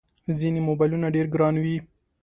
[0.37, 1.77] ځینې موبایلونه ډېر ګران وي.